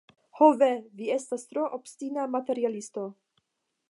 [0.37, 0.69] Ho ve,
[1.01, 3.07] vi estas tro obstina materialisto.